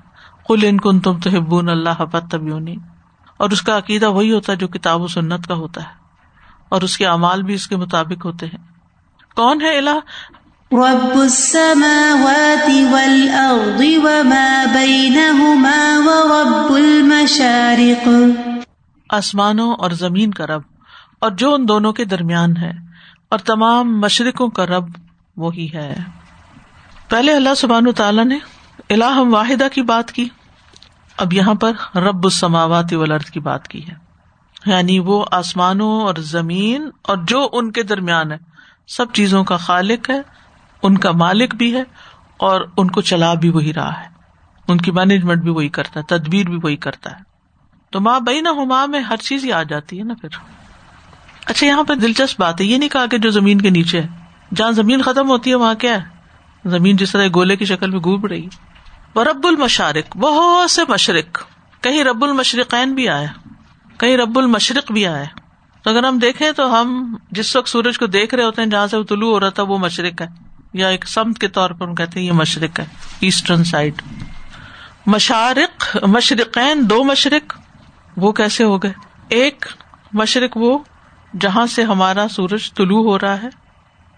[0.47, 2.75] کل ان کن تم تو ہبون اللہ تبیونی
[3.37, 6.01] اور اس کا عقیدہ وہی ہوتا ہے جو کتاب و سنت کا ہوتا ہے۔
[6.69, 8.57] اور اس کے اعمال بھی اس کے مطابق ہوتے ہیں۔
[9.35, 9.99] کون ہے اللہ
[10.71, 18.07] رب السماوات والأرض وما بينهما ورب المشارق۔
[19.09, 20.61] آسمانوں اور زمین کا رب۔
[21.19, 22.90] اور جو ان دونوں کے درمیان ہے۔
[23.31, 24.85] اور تمام مشرقوں کا رب
[25.37, 25.95] وہی ہے۔
[27.09, 28.37] پہلے اللہ سبحان تعالیٰ نے
[28.89, 30.29] الہ واحدہ کی بات کی،
[31.17, 33.93] اب یہاں پر رب السماوات والارض کی بات کی ہے۔
[34.65, 38.37] یعنی وہ آسمانوں اور زمین اور جو ان کے درمیان ہے،
[38.87, 40.21] سب چیزوں کا خالق ہے،
[40.83, 41.83] ان کا مالک بھی ہے
[42.37, 44.07] اور ان کو چلا بھی وہی رہا ہے۔
[44.67, 47.23] ان کی مینجمنٹ بھی وہی کرتا ہے، تدبیر بھی وہی کرتا ہے۔
[47.89, 50.60] تو ماں بہین ہما میں ہر چیز ہی آ جاتی ہے نا پھر۔
[51.45, 54.07] اچھا یہاں پہ دلچسپ بات ہے، یہ نہیں کہا کہ جو زمین کے نیچے ہے،
[54.55, 56.21] جہاں زمین ختم ہوتی ہے، وہاں کیا ہے؟
[56.69, 58.47] زمین جس طرح گولے کی شکل میں گوب رہی
[59.15, 61.43] وہ رب المشارق، بہت سے مشرق،
[61.81, 63.27] کہیں رب المشرقین بھی آیا
[63.97, 65.23] کہیں رب المشرق بھی آیا
[65.83, 68.87] تو اگر ہم دیکھیں تو ہم جس وقت سورج کو دیکھ رہے ہوتے ہیں، جہاں
[68.87, 70.27] سے وہ طلوع ہو رہا تھا، وہ مشرق ہے۔
[70.73, 72.85] یا ایک سمت کے طور پر ہم کہتے ہیں، یہ مشرق ہے،
[73.19, 74.01] ایسٹرن سائڈ۔
[75.05, 77.59] مشارق، مشرقین، دو مشرق،
[78.17, 78.93] وہ کیسے ہو گئے؟
[79.29, 79.65] ایک
[80.13, 80.79] مشرق وہ
[81.39, 83.47] جہاں سے ہمارا سورج طلوع ہو رہا ہے،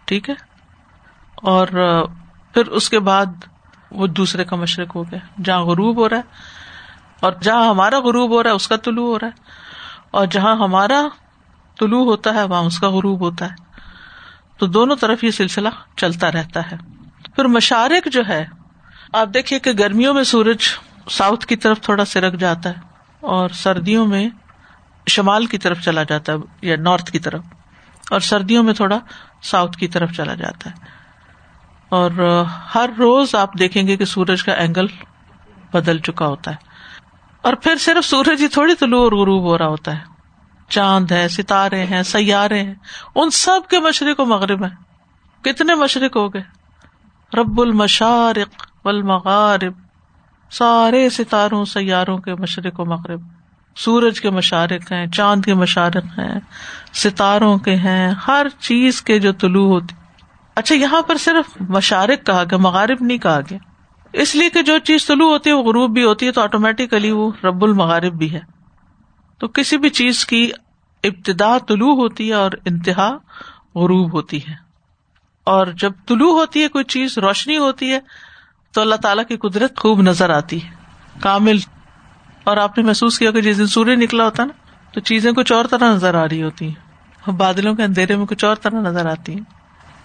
[0.06, 0.36] ٹھیک ہے؟
[1.36, 1.68] اور
[2.54, 3.26] پھر اس کے بعد
[3.92, 6.22] وہ دوسرے کا مشرق ہو گیا، جہاں غروب ہو رہا ہے۔
[7.20, 9.32] اور جہاں ہمارا غروب ہو رہا ہے، اس کا طلوع ہو رہا ہے۔
[10.12, 11.08] اور جہاں ہمارا
[11.80, 13.56] طلوع ہوتا ہے، وہاں اس کا غروب ہوتا ہے۔
[14.58, 16.78] تو دونوں طرف یہ سلسلہ چلتا رہتا ہے۔
[17.36, 18.46] پھر مشارق جو ہے،
[19.14, 20.58] آپ دیکھیے کہ گرمیوں میں سورج
[21.10, 22.76] ساؤتھ کی طرف تھوڑا سرک جاتا ہے
[23.20, 24.30] اور سردیوں میں
[25.08, 27.44] شمال کی طرف چلا جاتا ہے یا نارتھ کی طرف،
[28.12, 29.00] اور سردیوں میں تھوڑا
[29.42, 30.76] ساؤتھ کی طرف چلا جاتا ہے۔
[31.90, 32.12] اور
[32.76, 34.86] ہر روز آپ دیکھیں گے کہ سورج کا اینگل
[35.74, 36.56] بدل چکا ہوتا ہے۔
[37.42, 40.14] اور پھر صرف سورج ہی تھوڑی طلوع اور غروب ہو رہا ہوتا ہے۔
[40.70, 42.74] چاند ہے، ستارے ہیں، سیارے ہیں،
[43.16, 44.76] ان سب کے مشرق و مغرب ہیں۔
[45.44, 46.42] کتنے مشرق ہو گئے؟
[47.38, 49.74] رب المشارق والمغارب۔
[50.52, 53.22] سارے ستاروں، سیاروں کے مشرق و مغرب۔
[53.76, 56.40] سورج کے مشارق ہیں، چاند کے مشارق ہیں،
[56.94, 59.96] ستاروں کے ہیں، ہر چیز کے جو طلوع ہوتی۔
[60.56, 63.58] اچھا یہاں پر صرف مشارق کہا گیا، مغارب نہیں کہا گیا۔
[64.14, 67.12] اس لیے کہ جو چیز طلوع ہوتی ہے، وہ غروب بھی ہوتی ہے، تو آٹومیٹیکلی
[67.12, 68.40] وہ رب المغارب بھی ہے۔
[69.40, 70.52] تو کسی بھی چیز کی
[71.04, 73.10] ابتدا طلوع ہوتی ہے اور انتہا
[73.76, 74.54] غروب ہوتی ہے۔
[75.44, 78.00] اور جب طلوع ہوتی ہے، کوئی چیز روشنی ہوتی ہے،
[78.74, 80.70] تو اللہ تعالیٰ کی قدرت خوب نظر آتی ہے۔
[81.20, 81.58] کامل
[82.44, 84.54] اور آپ نے محسوس کیا کہ جس دن سوریہ نکلا ہوتا نا،
[84.92, 86.84] تو چیزیں کچھ اور طرح نظر آ رہی ہوتی ہیں۔
[87.32, 89.42] بادلوں کے اندھیرے میں کچھ اور طرح نظر آتی ہیں۔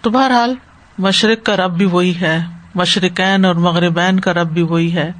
[0.01, 0.55] تو بہرحال،
[0.97, 5.11] مشرق کا رب بھی وہی ہے۔ مشرقین اور مغربین کا رب بھی وہی ہے۔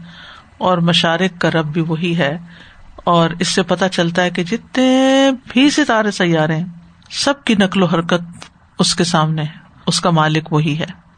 [0.58, 2.38] اور مشارق کا رب بھی وہی ہے۔
[3.04, 6.66] اور اس سے پتا چلتا ہے کہ جتنے بھی ستارے سیارے ہیں،
[7.12, 8.46] سب کی نقل و حرکت
[8.80, 11.09] اس کے سامنے ہے۔ اس کا مالک وہی ہے۔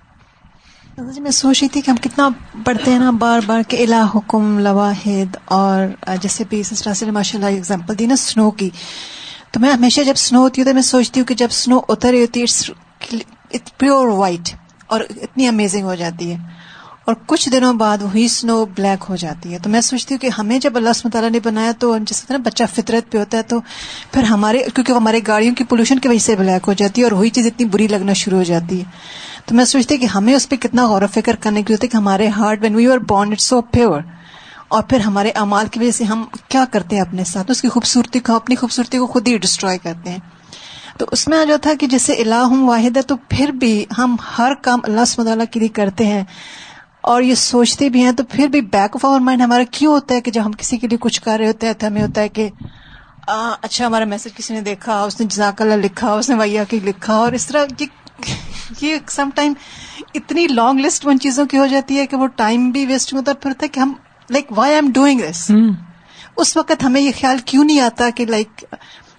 [0.97, 2.30] جی میں سوچ رہی تھی کہ ہم کتنا
[2.65, 5.86] پڑھتے ہیں نا، بار بار کہ الہ حکم، لواحد اور
[6.21, 8.69] جیسے بھی سسٹر ماشاء اللہ اگزامپل دی نا سنو کی۔
[9.51, 12.10] تو میں ہمیشہ جب سنو ہوتی ہوں تو میں سوچتی ہوں کہ جب سنو اتر
[12.10, 13.17] رہی ہوتی ہے
[13.77, 14.56] پیور وائٹ
[14.88, 16.38] اور اتنی امیزنگ ہو جاتی ہے۔
[17.06, 20.30] اور کچھ دنوں بعد وہی سنو بلیک ہو جاتی ہے۔ تو میں سوچتی ہوں کہ
[20.38, 23.43] ہمیں جب اللہ سم تعالیٰ نے بنایا تو جس طرح بچہ فطرت پہ ہوتا ہے
[23.43, 23.60] تو
[24.12, 27.12] پھر ہمارے، کیونکہ ہمارے گاڑیوں کی پولوشن کی وجہ سے بلیک ہو جاتی ہے اور
[27.12, 28.86] وہی چیز اتنی بری لگنا شروع ہو جاتی ہے۔
[29.51, 31.91] تو میں سوچتی کہ ہمیں اس پہ کتنا غور و فکر کرنے کی ہوتی ہے
[31.91, 34.01] کہ ہمارے heart when we are born it so pure
[34.67, 37.69] اور پھر ہمارے امال کی وجہ سے ہم کیا کرتے ہیں اپنے ساتھ؟ اس کی
[37.69, 40.17] خوبصورتی کو، اپنی خوبصورتی کو خود ہی ڈسٹروائے کرتے ہیں۔
[40.97, 44.53] تو اس میں جو تھا کہ جیسے اللہ واحد ہے تو پھر بھی ہم ہر
[44.61, 46.23] کام اللہ سم اللہ کے لیے کرتے ہیں۔
[47.01, 50.15] اور یہ سوچتے بھی ہیں تو پھر بھی بیک آف آور مائنڈ ہمارا کیوں ہوتا
[50.15, 52.21] ہے کہ جب ہم کسی کے لیے کچھ کر رہے ہوتے ہیں تو ہمیں ہوتا
[52.21, 52.49] ہے کہ
[53.61, 56.79] اچھا ہمارا میسج کسی نے دیکھا، اس نے جزاک اللہ لکھا، اس نے ویا کی
[56.83, 57.85] لکھا، اور اس طرح یہ
[59.07, 59.53] سم ٹائم
[60.13, 63.31] اتنی لانگ لسٹ ان چیزوں کی ہو جاتی ہے کہ وہ ٹائم بھی ویسٹ ہوتا
[63.31, 63.93] ہے پھر ہوتا ہے کہ ہم
[64.29, 65.51] like why I'm doing this
[66.38, 68.65] اس وقت ہمیں یہ خیال کیوں نہیں آتا کہ لائک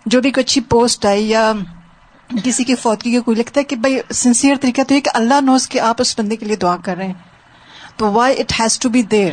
[0.06, 1.52] جو بھی کوئی اچھی پوسٹ آئی یا
[2.44, 5.40] کسی کی فوتگی کا کوئی لکھتا ہے کہ بھائی سنسیئر طریقہ تو یہ کہ اللہ
[5.40, 7.14] نوز کہ آپ اس بندے کے لیے دعا کر رہے ہیں۔
[7.96, 9.32] تو why it has to be there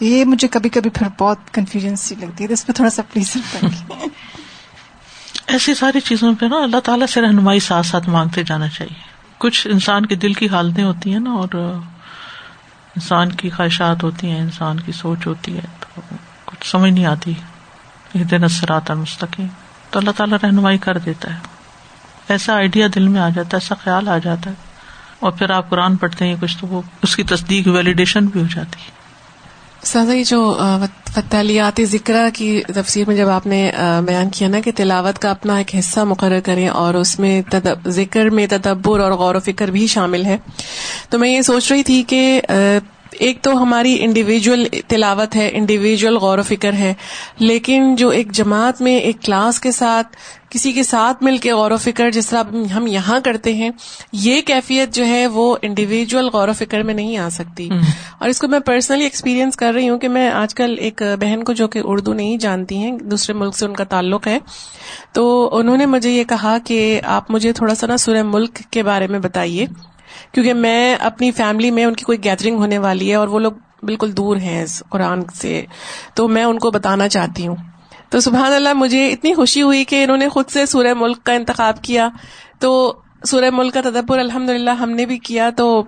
[0.00, 3.36] یہ مجھے کبھی کبھی پھر بہت کنفیوژن سی لگتی ہے۔ اس پہ تھوڑا سا پلیز
[5.46, 9.07] ایسی ساری چیزوں پہ نا اللہ تعالیٰ سے رہنمائی ساتھ ساتھ مانگتے جانا چاہیے۔
[9.38, 11.48] کچھ انسان کے دل کی حالتیں ہوتی ہیں نا اور
[12.96, 16.00] انسان کی خواہشات ہوتی ہیں، انسان کی سوچ ہوتی ہے، تو
[16.44, 17.34] کچھ سمجھ نہیں آتی۔
[18.30, 19.46] دن اثر آتا مستقیم
[19.90, 21.38] تو اللہ تعالیٰ رہنمائی کر دیتا ہے۔
[22.28, 24.54] ایسا آئیڈیا دل میں آ جاتا ہے، ایسا خیال آ جاتا ہے۔
[25.20, 28.46] اور پھر آپ قرآن پڑھتے ہیں، کچھ تو وہ اس کی تصدیق ویلیڈیشن بھی ہو
[28.54, 28.90] جاتی ہے۔
[29.82, 30.58] سازا یہ جو
[31.14, 33.70] فتحلیات ذکر کی تفسیر میں جب آپ نے
[34.06, 37.40] بیان کیا نا کہ تلاوت کا اپنا ایک حصہ مقرر کریں اور اس میں
[37.88, 40.36] ذکر میں تدبر اور غور و فکر بھی شامل ہے۔
[41.08, 42.40] تو میں یہ سوچ رہی تھی کہ
[43.12, 46.92] ایک تو ہماری انڈیویجول تلاوت ہے انڈیویجول غور و فکر ہے،
[47.38, 50.16] لیکن جو ایک جماعت میں ایک کلاس کے ساتھ
[50.50, 52.42] کسی کے ساتھ مل کے غور و فکر جس طرح
[52.76, 53.70] ہم یہاں کرتے ہیں
[54.12, 57.68] یہ کیفیت جو ہے وہ انڈیویجل غور و فکر میں نہیں آ سکتی۔
[58.18, 61.44] اور اس کو میں پرسنلی ایکسپیرینس کر رہی ہوں کہ میں آج کل ایک بہن
[61.44, 64.38] کو جو کہ اردو نہیں جانتی ہیں دوسرے ملک سے ان کا تعلق ہے
[65.12, 68.82] تو انہوں نے مجھے یہ کہا کہ آپ مجھے تھوڑا سا نا سورہ ملک کے
[68.82, 69.66] بارے میں بتائیے
[70.32, 73.52] کیونکہ میں اپنی فیملی میں ان کی کوئی گیدرنگ ہونے والی ہے اور وہ لوگ
[73.82, 75.64] بالکل دور ہیں اس قرآن سے
[76.14, 77.56] تو میں ان کو بتانا چاہتی ہوں۔
[78.10, 81.32] تو سبحان اللہ، مجھے اتنی خوشی ہوئی کہ انہوں نے خود سے سورہ ملک کا
[81.32, 82.08] انتخاب کیا۔
[82.58, 82.94] تو
[83.26, 85.84] سورہ ملک کا تدبر الحمد للہ ہم نے بھی کیا۔ تو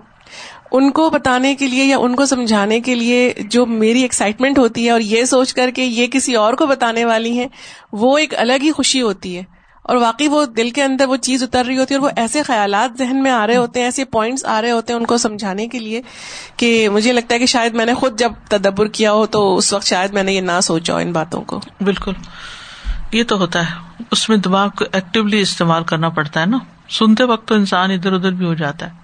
[0.71, 4.85] ان کو بتانے کے لیے یا ان کو سمجھانے کے لیے جو میری ایکسائٹمنٹ ہوتی
[4.85, 7.47] ہے اور یہ سوچ کر کے یہ کسی اور کو بتانے والی ہیں،
[7.91, 9.60] وہ ایک الگ ہی خوشی ہوتی ہے۔
[9.91, 12.43] اور واقعی وہ دل کے اندر وہ چیز اتر رہی ہوتی ہے اور وہ ایسے
[12.43, 15.17] خیالات ذہن میں آ رہے ہوتے ہیں، ایسے پوائنٹس آ رہے ہوتے ہیں ان کو
[15.17, 16.01] سمجھانے کے لیے
[16.57, 19.73] کہ مجھے لگتا ہے کہ شاید میں نے خود جب تدبر کیا ہو تو اس
[19.73, 22.11] وقت شاید میں نے یہ نہ سوچا ہو ان باتوں کو۔ بالکل۔
[23.11, 26.57] یہ تو ہوتا ہے۔ اس میں دماغ کو ایکٹیولی استعمال کرنا پڑتا ہے نا۔
[26.89, 29.00] سنتے وقت تو انسان ادھر ادھر بھی ہو جاتا ہے۔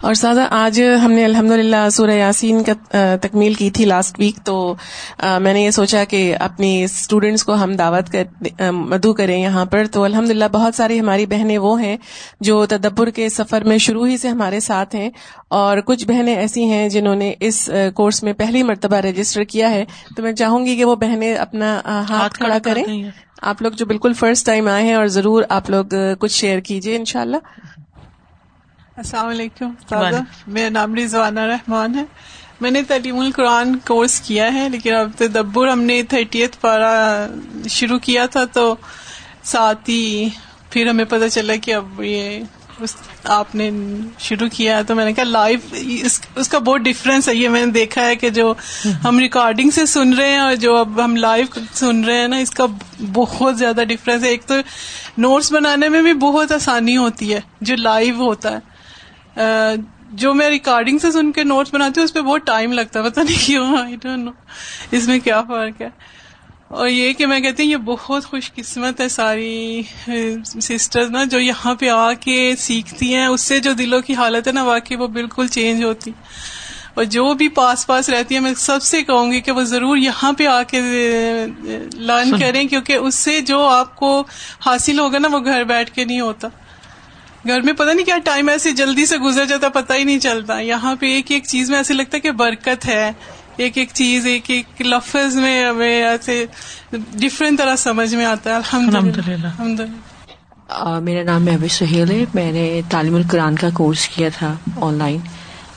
[0.00, 2.72] اور سادہ آج ہم نے الحمد للہ سورہ یاسین کا
[3.20, 4.74] تکمیل کی تھی لاسٹ ویک تو
[5.40, 8.24] میں نے یہ سوچا کہ اپنی اسٹوڈینٹس کو ہم دعوت کر
[8.72, 11.96] مدعو کریں یہاں پر۔ تو الحمد للہ بہت ساری ہماری بہنیں وہ ہیں
[12.40, 15.10] جو تدبر کے سفر میں شروع ہی سے ہمارے ساتھ ہیں۔
[15.48, 19.84] اور کچھ بہنیں ایسی ہیں جنہوں نے اس کورس میں پہلی مرتبہ رجسٹر کیا ہے۔
[20.16, 22.84] تو میں چاہوں گی کہ وہ بہنیں اپنا ہاتھ کھڑا کریں۔
[23.42, 25.84] آپ لوگ جو بالکل فرسٹ ٹائم آئے ہیں اور ضرور آپ لوگ
[26.18, 27.36] کچھ شیئر کیجیے انشاءاللہ۔
[29.02, 29.70] السلام علیکم
[30.46, 32.04] میرا نام رضوانہ رحمان ہے۔
[32.60, 37.26] میں نے تعلیم القرآن کورس کیا ہے لیکن اب تدبر ہم نے تھرٹیتھ پارا
[37.68, 38.74] شروع کیا تھا تو
[39.44, 40.28] ساتھ ہی
[40.70, 42.40] پھر ہمیں پتہ چلا کہ اب یہ
[43.24, 43.70] آپ نے
[44.18, 45.74] شروع کیا ہے۔ تو میں نے کہا لائف
[46.36, 48.54] اس کا بہت ڈفرینس ہے۔ یہ میں نے دیکھا ہے کہ جو
[49.04, 52.36] ہم ریکارڈنگ سے سن رہے ہیں اور جو اب ہم لائیو سن رہے ہیں نا
[52.36, 52.66] اس کا
[53.12, 54.54] بہت زیادہ ڈفرینس ہے۔ ایک تو
[55.18, 58.71] نوٹس بنانے میں بھی بہت آسانی ہوتی ہے جو لائیو ہوتا ہے۔
[60.12, 63.10] جو میں ریکارڈنگ سے سن کے نوٹس بناتی ہوں اس پہ بہت ٹائم لگتا ہے
[63.10, 64.30] پتا نہیں کیوں آئی ڈونٹ نو
[64.90, 65.88] اس میں کیا فرق ہے؟
[66.68, 69.82] اور یہ کہ میں کہتی ہوں یہ بہت خوش قسمت ہے ساری
[70.60, 74.46] سسٹر نا جو یہاں پہ آ کے سیکھتی ہیں اس سے جو دلوں کی حالت
[74.46, 76.10] ہے نا واقعی وہ بالکل چینج ہوتی۔
[76.94, 79.96] اور جو بھی پاس پاس رہتی ہے میں سب سے کہوں گی کہ وہ ضرور
[79.96, 80.80] یہاں پہ آ کے
[81.94, 84.24] لرن کریں کیونکہ اس سے جو آپ کو
[84.66, 86.48] حاصل ہوگا نا وہ گھر بیٹھ کے نہیں ہوتا۔
[87.48, 90.58] گھر میں پتا نہیں کیا ٹائم ایسے جلدی سے گزر جاتا پتا ہی نہیں چلتا۔
[90.60, 93.10] یہاں پہ ایک ایک چیز میں ایسے لگتا ہے کہ برکت ہے۔
[93.56, 96.46] ایک ایک چیز ایک ایک لفظ میں ہمیں ایسے
[96.92, 98.94] ڈفرینٹ طرح سمجھ میں آتا ہے۔ الحمد
[99.28, 104.94] للہ میرا نام محبوب سہیل ہے۔ میں نے تعلیم القرآن کا کورس کیا تھا آن
[104.94, 105.18] لائن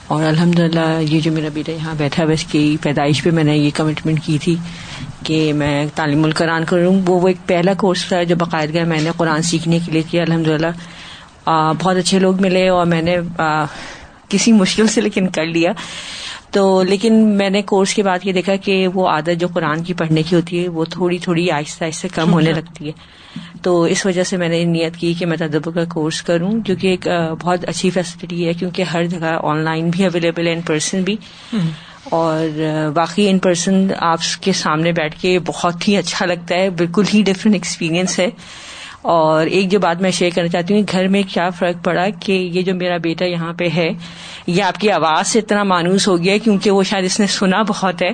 [0.07, 3.43] اور الحمد للہ یہ جو میرا بیٹا یہاں بیٹھا ہے اس کی پیدائش پہ میں
[3.43, 4.55] نے یہ کمٹمنٹ کی تھی
[5.23, 9.41] کہ میں تعلیم القرآن کروں۔ وہ ایک پہلا کورس تھا جو باقاعدہ میں نے قرآن
[9.41, 10.71] سیکھنے کے لیے کیا۔ الحمد للہ
[11.79, 13.17] بہت اچھے لوگ ملے اور میں نے
[14.29, 15.71] کسی مشکل سے لیکن کر لیا۔
[16.51, 19.93] تو لیکن میں نے کورس کے بعد یہ دیکھا کہ وہ عادت جو قرآن کی
[19.93, 22.91] پڑھنے کی ہوتی ہے وہ تھوڑی تھوڑی آہستہ آہستہ کم ہونے لگتی ہے۔
[23.61, 26.75] تو اس وجہ سے میں نے نیت کی کہ میں تدبر کا کورس کروں جو
[26.75, 27.07] کہ ایک
[27.41, 31.15] بہت اچھی فیسلٹی ہے کیونکہ ہر جگہ آن لائن بھی اویلیبل ہے ان پرسن بھی۔
[32.03, 32.47] اور
[32.95, 37.21] باقی ان پرسن آپ کے سامنے بیٹھ کے بہت ہی اچھا لگتا ہے بالکل ہی
[37.21, 38.27] ڈفرینٹ ایکسپیرئنس ہے۔
[39.05, 42.31] اور ایک جو بات میں شیئر کرنا چاہتی ہوں گھر میں کیا فرق پڑا کہ
[42.31, 43.89] یہ جو میرا بیٹا یہاں پہ ہے
[44.47, 47.61] یہ آپ کی آواز سے اتنا مانوس ہو گیا کیونکہ وہ شاید اس نے سنا
[47.61, 48.09] بہت ہے۔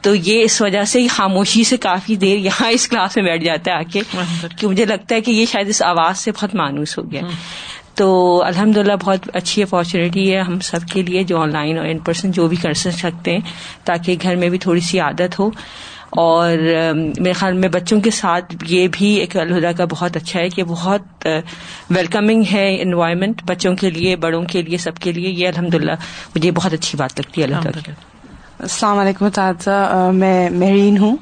[0.00, 3.70] تو یہ اس وجہ سے خاموشی سے کافی دیر یہاں اس کلاس میں بیٹھ جاتا
[3.70, 4.00] ہے آ کے
[4.58, 7.20] کہ مجھے لگتا ہے کہ یہ شاید اس آواز سے بہت مانوس ہو گیا۔
[7.94, 11.86] تو الحمد للہ بہت اچھی اپارچونیٹی ہے ہم سب کے لیے جو آن لائن اور
[11.86, 13.40] ان پرسن جو بھی کر سکتے ہیں
[13.84, 15.50] تاکہ گھر میں بھی تھوڑی سی عادت ہو۔
[16.10, 16.56] اور
[17.18, 20.62] میرے خیال میں بچوں کے ساتھ یہ بھی ایک الہدا کا بہت اچھا ہے کہ
[20.62, 21.26] بہت
[21.90, 25.92] ویلکمنگ ہے انوائرمنٹ بچوں کے لیے، بڑوں کے لیے، سب کے لیے، یہ الحمد للہ
[26.36, 27.90] مجھے بہت اچھی بات لگتی ہے، اللہ
[28.58, 29.68] السلام علیکم تعداد
[30.14, 31.16] میں مہرین ہوں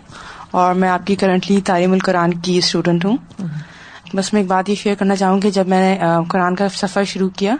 [0.50, 3.16] اور میں آپ کی کرنٹلی تعلیم القرآن کی اسٹوڈنٹ ہوں۔
[4.14, 7.04] بس میں ایک بات یہ شیئر کرنا چاہوں کہ جب میں نے قرآن کا سفر
[7.04, 7.56] شروع کیا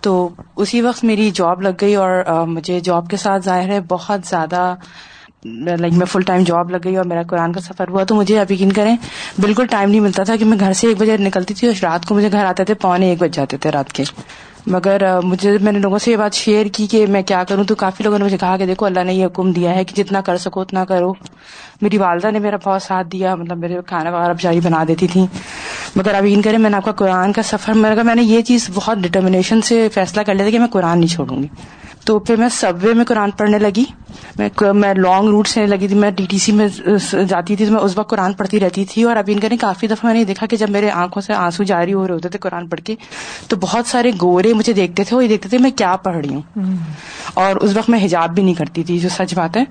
[0.00, 4.26] تو اسی وقت میری جاب لگ گئی اور مجھے جاب کے ساتھ ظاہر ہے بہت
[4.26, 4.74] زیادہ
[5.44, 8.40] لائک میں فل ٹائم جاب لگ گئی اور میرا قرآن کا سفر ہوا، تو مجھے
[8.40, 8.96] اب یقین کریں،
[9.38, 12.06] بالکل ٹائم نہیں ملتا تھا کہ میں گھر سے ایک بجے نکلتی تھی اور رات
[12.06, 14.04] کو مجھے گھر آتے تھے، پونے ایک بج جاتے تھے رات کے۔
[14.66, 17.74] مگر مجھے، میں نے لوگوں سے یہ بات شیئر کی کہ میں کیا کروں، تو
[17.74, 20.20] کافی لوگوں نے مجھے کہا کہ دیکھو، اللہ نے یہ حکم دیا ہے کہ جتنا
[20.20, 21.12] کر سکو اتنا کرو۔
[21.82, 25.26] میری والدہ نے میرا بہت ساتھ دیا مطلب میرے کھانا وغیرہ بچاری بنا دیتی تھی
[25.96, 28.70] مگر اب ان کرے میں نے آپ کا قرآن کا سفر میں نے یہ چیز
[28.74, 31.48] بہت ڈٹرمنیشن سے فیصلہ کر لیا تھا کہ میں قرآن نہیں چھوڑوں گی۔
[32.04, 33.84] تو پھر میں سب وے میں قرآن پڑھنے لگی۔
[34.72, 36.68] میں لانگ روٹ سے لگی تھی۔ میں ڈی ٹی سی میں
[37.28, 39.86] جاتی تھی تو میں اس وقت قرآن پڑھتی رہتی تھی۔ اور اب ان کا کافی
[39.86, 42.38] دفعہ میں نے دیکھا کہ جب میرے آنکھوں سے آنسو جاری ہو رہے ہوتے تھے
[42.38, 42.94] قرآن پڑھ کے
[43.48, 46.34] تو بہت سارے گورے مجھے دیکھتے تھے وہ یہ دیکھتے تھے میں کیا پڑھ رہی
[46.34, 46.42] ہوں۔
[47.34, 49.64] اور اس وقت میں حجاب بھی نہیں کرتی تھی جو سچ بات ہے۔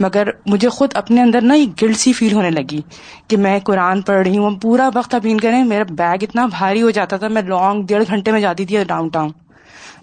[0.00, 2.80] مگر مجھے خود اپنے اندر نا ایک گلٹ سی فیل ہونے لگی
[3.28, 6.82] کہ میں قرآن پڑھ رہی ہوں۔ پورا وقت اب ان کریں میرا بیگ اتنا بھاری
[6.82, 9.30] ہو جاتا تھا، میں لانگ ڈیڑھ گھنٹے میں جاتی تھی ڈاؤن ٹاؤن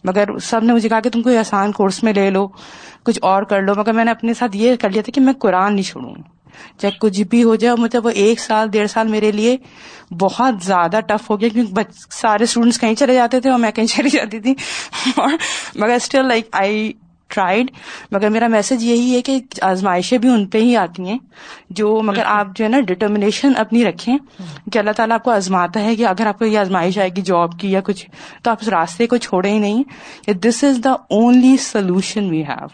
[0.04, 2.48] مگر سب نے مجھے کہا کہ تم کوئی آسان کورس میں لے لو،
[3.04, 5.34] کچھ اور کر لو۔ مگر میں نے اپنے ساتھ یہ کر لیا تھا کہ میں
[5.34, 6.14] قرآن نہیں چھوڑوں۔
[6.78, 9.58] چاہے کچھ بھی ہو جائے مطلب وہ ایک سال، ڈیڑھ سال میرے لیے
[10.12, 13.88] بہت زیادہ ٹف ہو گیا، کیونکہ سارے اسٹوڈینٹس کہیں چلے جاتے تھے اور میں کہیں
[13.88, 14.56] چلی جاتی تھی۔
[15.76, 16.94] مگر اسٹل لائک آئی
[17.30, 17.72] ٹرائڈ
[18.12, 21.18] مگر میرا میسج یہی ہے کہ آزمائشیں بھی ان پہ ہی آتی ہیں
[21.70, 24.18] جو مگر آپ جو ہے نا ڈٹرمنیشن اپنی رکھیں
[24.72, 27.22] کہ اللہ تعالیٰ آپ کو آزماتا ہے کہ اگر آپ کو یہ آزمائش آئے گی
[27.22, 28.10] جاب کی یا کچھ
[28.44, 29.84] تو آپ اس راستے کو چھوڑے ہی نہیں۔
[30.34, 32.66] This is the only solution we have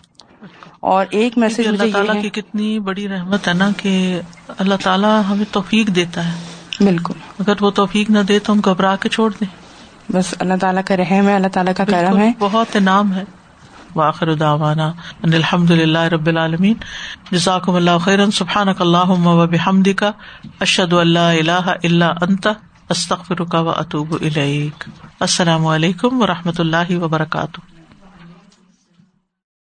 [0.80, 4.22] اور ایک میسج اللہ تعالیٰ کی کتنی بڑی رحمت ہے نا کہ
[4.58, 6.40] اللہ تعالیٰ ہمیں توفیق دیتا ہے۔
[6.84, 9.66] بالکل۔ اگر وہ توفیق نہ دے تو ہم گھبرا کے چھوڑ دیں۔
[10.12, 13.24] بس اللہ تعالیٰ کا رحم ہے اللہ تعالیٰ کا کرم ہے۔ بہت انعام ہے۔
[13.96, 16.74] واخر دعوانا ان الحمد للہ رب العالمین.
[17.32, 20.04] جزاکم اللہ خیرن سبحانک اللہم و بحمدک.
[20.60, 22.48] اشہد ان لا الہ الا انت.
[22.90, 24.84] استغفرک و اتوب الیک.
[25.20, 27.75] السلام علیکم و رحمۃ اللہ وبرکاتہ.